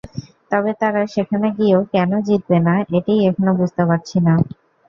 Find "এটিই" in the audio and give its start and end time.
2.97-3.25